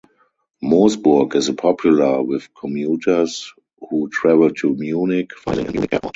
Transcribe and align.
Moosburg 0.63 1.35
is 1.35 1.51
popular 1.51 2.23
with 2.23 2.51
commuters 2.55 3.53
who 3.87 4.09
travel 4.09 4.49
to 4.49 4.73
Munich, 4.73 5.29
Freising, 5.37 5.57
and 5.65 5.71
Munich 5.73 5.93
airport. 5.93 6.09